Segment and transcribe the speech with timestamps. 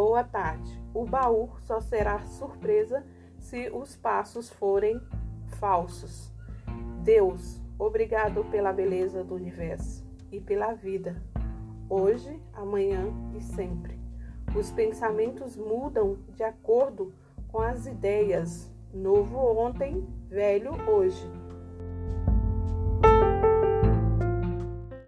[0.00, 0.80] Boa tarde.
[0.94, 3.04] O baú só será surpresa
[3.36, 5.02] se os passos forem
[5.58, 6.32] falsos.
[7.02, 11.20] Deus, obrigado pela beleza do universo e pela vida,
[11.90, 13.98] hoje, amanhã e sempre.
[14.56, 17.12] Os pensamentos mudam de acordo
[17.48, 18.72] com as ideias.
[18.94, 21.28] Novo ontem, velho hoje.